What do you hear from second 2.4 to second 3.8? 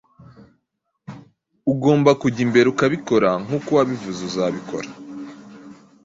imbere ukabikora, nkuko